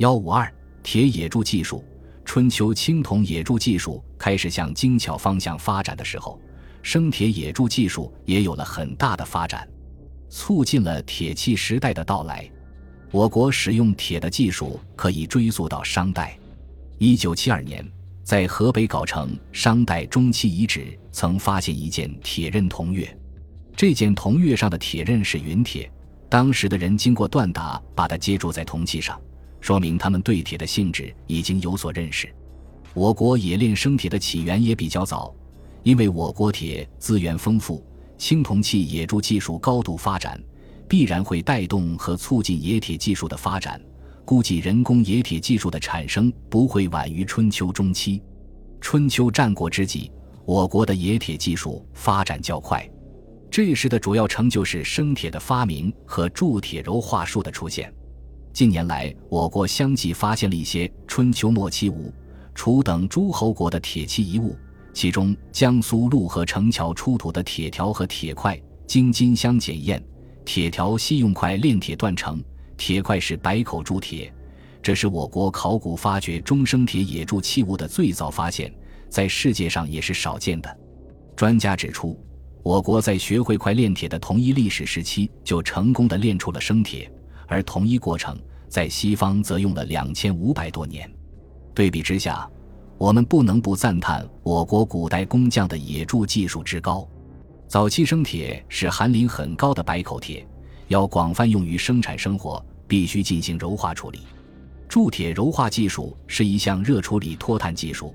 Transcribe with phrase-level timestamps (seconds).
[0.00, 0.50] 幺五二
[0.82, 1.84] 铁冶铸技术，
[2.24, 6.40] 春秋青铜冶铸技术开始向精巧方向发展的时候，
[6.80, 9.68] 生铁冶铸技术也有了很大的发展，
[10.30, 12.50] 促进了铁器时代的到来。
[13.10, 16.34] 我国使用铁的技术可以追溯到商代。
[16.96, 17.86] 一九七二年，
[18.24, 23.06] 在河北藁城商代中期遗址曾发现一件铁刃铜钺，
[23.76, 25.92] 这件铜钺上的铁刃是陨铁，
[26.30, 29.20] 当时的人经过锻打，把它接住在铜器上。
[29.60, 32.32] 说明他们对铁的性质已经有所认识。
[32.94, 35.34] 我国冶炼生铁的起源也比较早，
[35.82, 37.84] 因为我国铁资源丰富，
[38.18, 40.42] 青铜器冶铸技术高度发展，
[40.88, 43.80] 必然会带动和促进冶铁技术的发展。
[44.24, 48.22] 估计人工冶铁技术的产生不会晚于春秋中期。
[48.80, 50.10] 春秋战国之际，
[50.44, 52.88] 我国的冶铁技术发展较快，
[53.50, 57.92] 这时的主要成就是生铁的发明和铸铁柔化术的出现。
[58.52, 62.12] 近年来，我国相继发现了一些春秋末期吴、
[62.54, 64.56] 楚等诸侯国的铁器遗物，
[64.92, 70.02] 其中江苏陆河城桥出土的铁条和铁块，经金镶检验，
[70.44, 72.42] 铁条系用块炼铁锻成，
[72.76, 74.32] 铁块是白口铸铁，
[74.82, 78.70] 这是我国考古发掘中生铁冶铸器物的最早发现，
[79.08, 80.78] 在世界上也是少见的。
[81.36, 82.18] 专家指出，
[82.62, 87.10] 我国在学会块炼铁的同一历史时期，就成功的炼出了生铁。
[87.50, 91.10] 而同一过程在西方则用了两千五百多年。
[91.74, 92.48] 对比之下，
[92.96, 97.06] 我们不能不赞叹我国古代工匠的冶铸技术之高。
[97.66, 100.46] 早期生铁是含磷很高的白口铁，
[100.88, 104.20] 要广泛用于生产生活，必须进行柔化处理。
[104.88, 108.14] 铸铁柔化技术是一项热处理脱碳技术。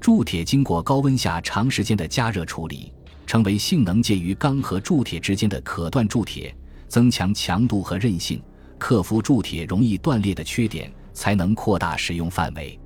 [0.00, 2.92] 铸铁经过高温下长时间的加热处理，
[3.26, 6.54] 成为性能介于钢和铸铁之间的可锻铸铁，
[6.88, 8.42] 增强强度和韧性。
[8.82, 12.76] 克服铸铁容易断裂的缺点，才能扩大使用范围。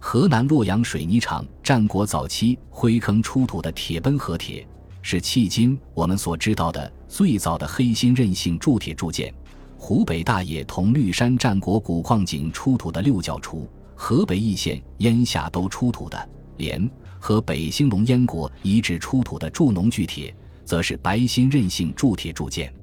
[0.00, 4.66] 河南洛阳水泥厂战国早期灰坑出土的铁奔河铁，
[5.02, 9.32] 是迄今我们所知道的最早的黑心韧性铸铁铸件。
[9.78, 16.90] 湖北大冶铜绿山战国古矿井出土的六角锄，河北易县烟下都出土的镰
[17.20, 22.74] 和北兴隆燕国遗址出土的铸农具铁，则是白心韧性铸铁铸件。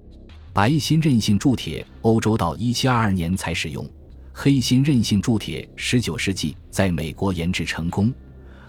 [0.53, 3.83] 白心韧性铸铁，欧洲到一七二二年才使用；
[4.31, 8.13] 黑心韧性铸铁，十九世纪在美国研制成功，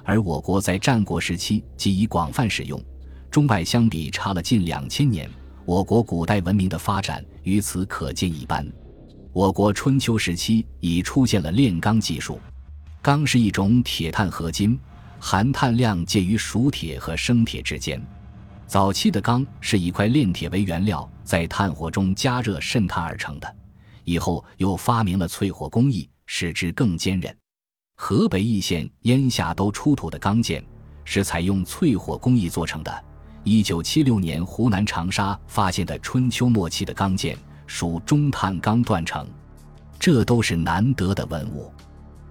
[0.03, 2.83] 而我国在战国时期即已广泛使用。
[3.31, 5.29] 中外相比差了近两千年，
[5.67, 8.67] 我国古代文明的发展于此可见一斑。
[9.35, 12.41] 我国春秋时期已出现了炼钢技术，
[13.03, 14.79] 钢是一种铁碳合金，
[15.21, 18.03] 含碳量介于熟铁和生铁之间。
[18.75, 23.57] 早期的钢是以块炼铁为原料，在炭火中加热渗碳而成的。
[24.03, 27.33] 以后又发明了淬火工艺，使之更坚韧。
[27.95, 30.61] 河北易县烟下都出土的钢件
[31.05, 33.05] 是采用淬火工艺做成的。
[33.45, 39.25] 一九七六年，湖南长沙发现的春秋末期的钢件属中碳钢锻成，
[40.01, 41.73] 这都是难得的文物。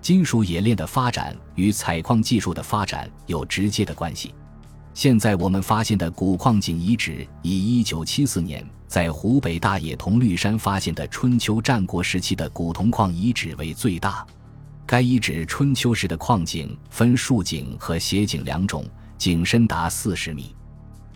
[0.02, 4.36] 金属冶炼的发展与采矿技术的发展有直接的关系。
[4.94, 14.26] 现在我们发现的古矿井遗址，以1974年在湖北大冶铜绿山发现的春秋战国时期的古铜矿遗址为最大。
[14.86, 18.86] 该遗址春秋时的矿井分竖井和斜井两种，
[19.18, 20.54] 井深达四十米；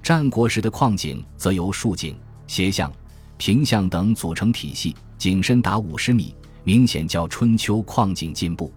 [0.02, 2.18] 战国时的矿井则由竖井、
[2.48, 2.92] 斜向、
[3.38, 6.34] 平向等组成体系，井深达五十米，
[6.64, 8.74] 明显较春秋矿井进步。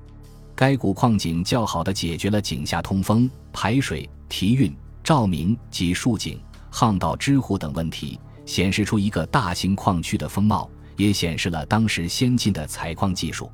[0.55, 4.71] 该古矿井较好地解决了井下通风、排水、提运。
[5.03, 6.41] 照明及竖井、
[6.71, 13.50] 巷道、支护等问题，显示出一个大型矿区的风貌，也显示了当时先进的采矿技术。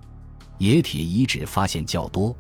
[0.59, 2.35] 冶铁遗址发现较多，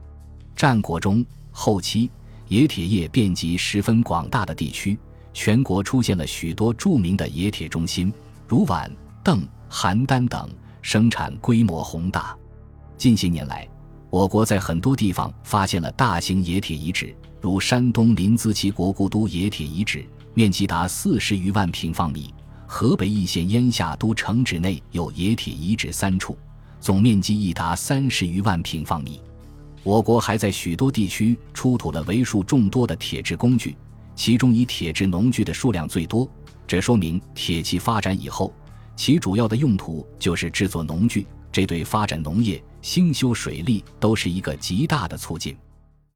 [0.55, 2.11] 战国中后期，
[2.49, 4.99] 冶铁业遍及十分广大的地区，
[5.33, 8.12] 全国出现了许多著名的冶铁中心，
[8.49, 8.91] 如宛、
[9.22, 10.49] 邓、邯郸等，
[10.83, 12.37] 生产规模宏大。
[12.97, 13.69] 近些年来，
[14.09, 17.15] 我国在很多地方发现了大型冶铁遗址。
[17.47, 20.04] 如山东临淄齐国故都冶铁遗址，
[20.34, 22.34] 面积达四十余万平方米；
[22.66, 26.37] 河北易县烟下都城址内有冶铁遗址三处，
[26.81, 29.21] 总面积亦达三十余万平方米。
[29.84, 33.77] 我国还在许多地区出土了为数众多的铁制工具，
[34.16, 36.28] 其中以铁制农具的数量最多。
[36.66, 38.53] 这说明铁器发展以后，
[38.97, 45.57] 其主要的用途就是制作农具，这对发展农业、兴修水利都是一个极大的促进。